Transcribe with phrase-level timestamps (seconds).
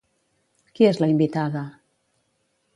[0.79, 1.63] Qui és la invitada?